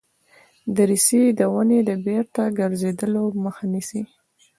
دریڅې 0.75 1.21
د 1.39 1.39
وینې 1.53 1.79
د 1.89 1.91
بیرته 2.05 2.41
ګرځیدلو 2.59 3.23
مخه 3.43 3.63
نیسي. 3.73 4.01